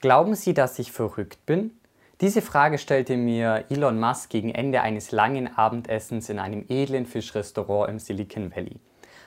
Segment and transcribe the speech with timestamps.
[0.00, 1.72] Glauben Sie, dass ich verrückt bin?
[2.20, 7.90] Diese Frage stellte mir Elon Musk gegen Ende eines langen Abendessens in einem edlen Fischrestaurant
[7.90, 8.76] im Silicon Valley.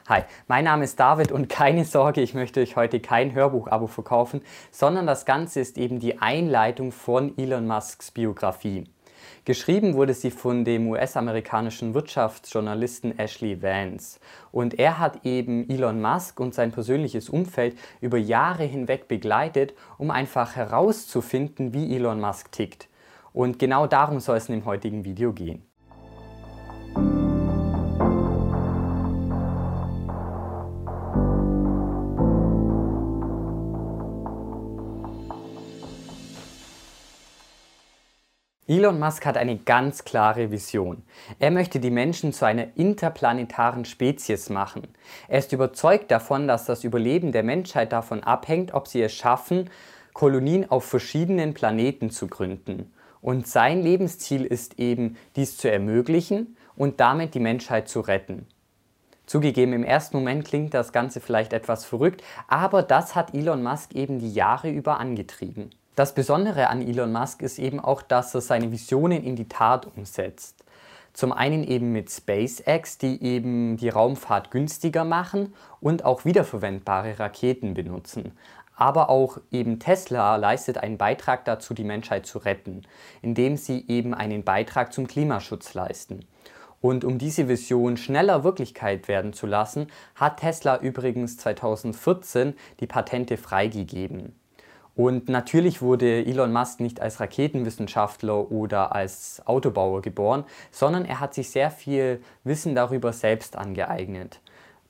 [0.08, 4.42] Hi, mein Name ist David und keine Sorge, ich möchte euch heute kein Hörbuch-Abo verkaufen,
[4.72, 8.86] sondern das Ganze ist eben die Einleitung von Elon Musks Biografie.
[9.46, 14.20] Geschrieben wurde sie von dem US-amerikanischen Wirtschaftsjournalisten Ashley Vance.
[14.52, 20.12] Und er hat eben Elon Musk und sein persönliches Umfeld über Jahre hinweg begleitet, um
[20.12, 22.88] einfach herauszufinden, wie Elon Musk tickt.
[23.34, 25.64] Und genau darum soll es in dem heutigen Video gehen.
[38.72, 41.04] Elon Musk hat eine ganz klare Vision.
[41.40, 44.88] Er möchte die Menschen zu einer interplanetaren Spezies machen.
[45.28, 49.70] Er ist überzeugt davon, dass das Überleben der Menschheit davon abhängt, ob sie es schaffen,
[50.14, 52.94] Kolonien auf verschiedenen Planeten zu gründen.
[53.22, 58.48] Und sein Lebensziel ist eben, dies zu ermöglichen und damit die Menschheit zu retten.
[59.26, 63.96] Zugegeben, im ersten Moment klingt das Ganze vielleicht etwas verrückt, aber das hat Elon Musk
[63.96, 65.72] eben die Jahre über angetrieben.
[66.02, 69.86] Das Besondere an Elon Musk ist eben auch, dass er seine Visionen in die Tat
[69.86, 70.66] umsetzt.
[71.14, 77.76] Zum einen eben mit SpaceX, die eben die Raumfahrt günstiger machen und auch wiederverwendbare Raketen
[77.76, 78.32] benutzen.
[78.76, 82.82] Aber auch eben Tesla leistet einen Beitrag dazu, die Menschheit zu retten,
[83.22, 86.26] indem sie eben einen Beitrag zum Klimaschutz leisten.
[86.82, 89.86] Und um diese Vision schneller Wirklichkeit werden zu lassen,
[90.16, 94.41] hat Tesla übrigens 2014 die Patente freigegeben.
[95.02, 101.34] Und natürlich wurde Elon Musk nicht als Raketenwissenschaftler oder als Autobauer geboren, sondern er hat
[101.34, 104.42] sich sehr viel Wissen darüber selbst angeeignet.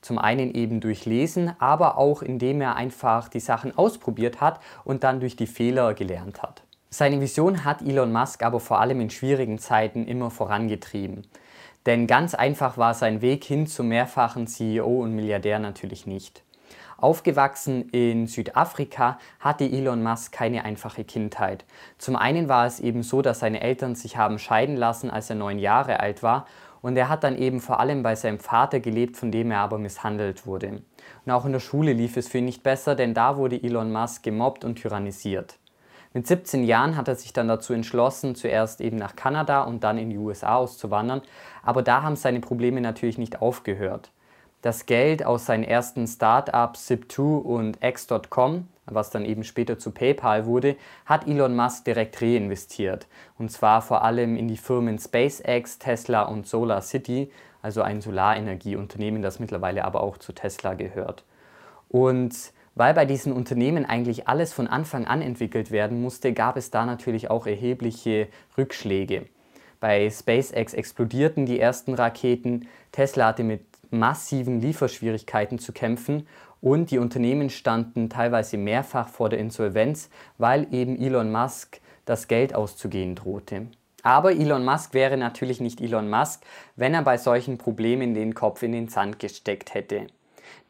[0.02, 5.02] Zum einen eben durch Lesen, aber auch indem er einfach die Sachen ausprobiert hat und
[5.02, 6.62] dann durch die Fehler gelernt hat.
[6.90, 11.26] Seine Vision hat Elon Musk aber vor allem in schwierigen Zeiten immer vorangetrieben.
[11.86, 16.44] Denn ganz einfach war sein Weg hin zum mehrfachen CEO und Milliardär natürlich nicht.
[17.02, 21.64] Aufgewachsen in Südafrika hatte Elon Musk keine einfache Kindheit.
[21.98, 25.34] Zum einen war es eben so, dass seine Eltern sich haben scheiden lassen, als er
[25.34, 26.46] neun Jahre alt war.
[26.80, 29.78] Und er hat dann eben vor allem bei seinem Vater gelebt, von dem er aber
[29.78, 30.82] misshandelt wurde.
[31.26, 33.90] Und auch in der Schule lief es für ihn nicht besser, denn da wurde Elon
[33.90, 35.58] Musk gemobbt und tyrannisiert.
[36.12, 39.98] Mit 17 Jahren hat er sich dann dazu entschlossen, zuerst eben nach Kanada und dann
[39.98, 41.22] in die USA auszuwandern.
[41.64, 44.12] Aber da haben seine Probleme natürlich nicht aufgehört
[44.62, 50.46] das Geld aus seinen ersten Startups Zip2 und X.com, was dann eben später zu PayPal
[50.46, 53.06] wurde, hat Elon Musk direkt reinvestiert.
[53.38, 57.30] Und zwar vor allem in die Firmen SpaceX, Tesla und SolarCity,
[57.60, 61.24] also ein Solarenergieunternehmen, das mittlerweile aber auch zu Tesla gehört.
[61.88, 62.34] Und
[62.74, 66.86] weil bei diesen Unternehmen eigentlich alles von Anfang an entwickelt werden musste, gab es da
[66.86, 69.26] natürlich auch erhebliche Rückschläge.
[69.78, 73.62] Bei SpaceX explodierten die ersten Raketen, Tesla hatte mit
[73.92, 76.26] massiven Lieferschwierigkeiten zu kämpfen
[76.60, 82.54] und die Unternehmen standen teilweise mehrfach vor der Insolvenz, weil eben Elon Musk das Geld
[82.54, 83.66] auszugehen drohte.
[84.02, 86.42] Aber Elon Musk wäre natürlich nicht Elon Musk,
[86.76, 90.08] wenn er bei solchen Problemen den Kopf in den Sand gesteckt hätte.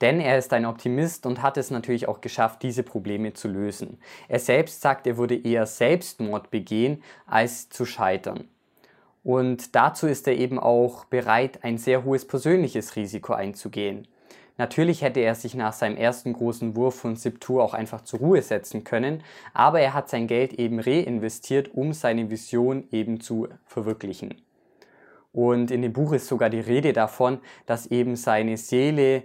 [0.01, 3.99] Denn er ist ein Optimist und hat es natürlich auch geschafft, diese Probleme zu lösen.
[4.29, 8.49] Er selbst sagt, er würde eher Selbstmord begehen, als zu scheitern.
[9.25, 14.09] Und dazu ist er eben auch bereit, ein sehr hohes persönliches Risiko einzugehen.
[14.59, 18.43] Natürlich hätte er sich nach seinem ersten großen Wurf von Siptur auch einfach zur Ruhe
[18.43, 19.23] setzen können,
[19.55, 24.35] aber er hat sein Geld eben reinvestiert, um seine Vision eben zu verwirklichen.
[25.33, 29.23] Und in dem Buch ist sogar die Rede davon, dass eben seine Seele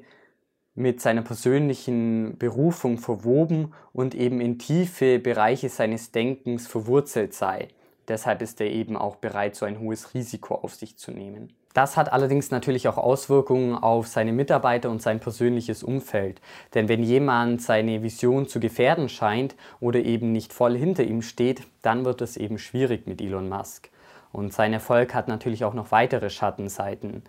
[0.73, 7.67] mit seiner persönlichen Berufung verwoben und eben in tiefe Bereiche seines Denkens verwurzelt sei.
[8.07, 11.53] Deshalb ist er eben auch bereit, so ein hohes Risiko auf sich zu nehmen.
[11.73, 16.41] Das hat allerdings natürlich auch Auswirkungen auf seine Mitarbeiter und sein persönliches Umfeld.
[16.73, 21.61] Denn wenn jemand seine Vision zu gefährden scheint oder eben nicht voll hinter ihm steht,
[21.83, 23.89] dann wird es eben schwierig mit Elon Musk.
[24.31, 27.23] Und sein Erfolg hat natürlich auch noch weitere Schattenseiten.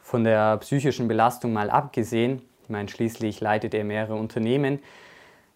[0.00, 4.80] Von der psychischen Belastung mal abgesehen, ich meine, schließlich leitet er mehrere Unternehmen,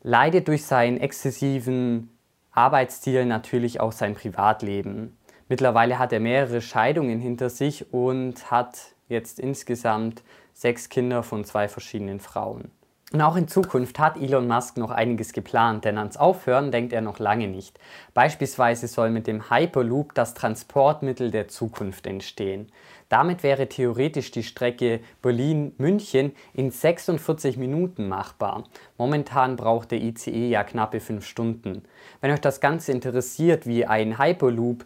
[0.03, 2.11] leidet durch seinen exzessiven
[2.59, 5.17] Arbeitsstil natürlich auch sein Privatleben.
[5.49, 10.25] Mittlerweile hat er mehrere Scheidungen hinter sich und hat jetzt insgesamt
[10.55, 12.73] sechs Kinder von zwei verschiedenen Frauen.
[13.11, 17.01] Und auch in Zukunft hat Elon Musk noch einiges geplant, denn ans Aufhören denkt er
[17.01, 17.81] noch lange nicht.
[18.13, 22.71] Beispielsweise soll mit dem Hyperloop das Transportmittel der Zukunft entstehen.
[23.09, 28.65] Damit wäre theoretisch die Strecke Berlin-München in 46 Minuten machbar.
[28.99, 31.85] Momentan braucht der ICE ja knappe 5 Stunden.
[32.21, 34.85] Wenn euch das Ganze interessiert, wie ein Hyperloop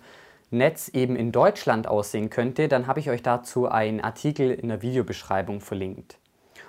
[0.52, 4.82] Netz eben in Deutschland aussehen könnte, dann habe ich euch dazu einen Artikel in der
[4.82, 6.18] Videobeschreibung verlinkt.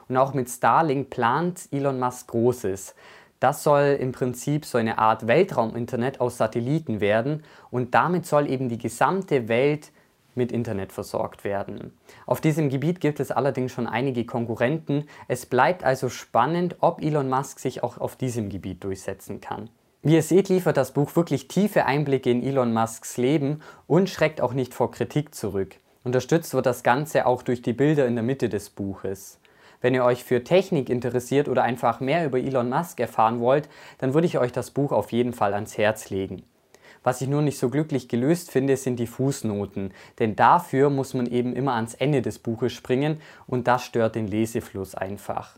[0.09, 2.95] Und auch mit Starlink plant Elon Musk Großes.
[3.39, 8.69] Das soll im Prinzip so eine Art Weltrauminternet aus Satelliten werden und damit soll eben
[8.69, 9.91] die gesamte Welt
[10.35, 11.93] mit Internet versorgt werden.
[12.25, 15.07] Auf diesem Gebiet gibt es allerdings schon einige Konkurrenten.
[15.27, 19.69] Es bleibt also spannend, ob Elon Musk sich auch auf diesem Gebiet durchsetzen kann.
[20.01, 24.41] Wie ihr seht, liefert das Buch wirklich tiefe Einblicke in Elon Musks Leben und schreckt
[24.41, 25.75] auch nicht vor Kritik zurück.
[26.03, 29.39] Unterstützt wird das Ganze auch durch die Bilder in der Mitte des Buches.
[29.83, 34.13] Wenn ihr euch für Technik interessiert oder einfach mehr über Elon Musk erfahren wollt, dann
[34.13, 36.43] würde ich euch das Buch auf jeden Fall ans Herz legen.
[37.03, 41.25] Was ich nur nicht so glücklich gelöst finde, sind die Fußnoten, denn dafür muss man
[41.25, 45.57] eben immer ans Ende des Buches springen und das stört den Lesefluss einfach.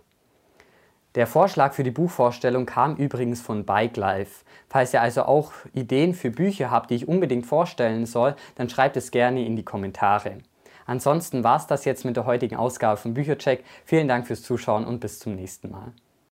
[1.14, 4.44] Der Vorschlag für die Buchvorstellung kam übrigens von Bike Life.
[4.70, 8.98] Falls ihr also auch Ideen für Bücher habt, die ich unbedingt vorstellen soll, dann schreibt
[8.98, 10.40] es gerne in die Kommentare.
[10.86, 13.64] Ansonsten war es das jetzt mit der heutigen Ausgabe von Büchercheck.
[13.86, 15.94] Vielen Dank fürs Zuschauen und bis zum nächsten Mal.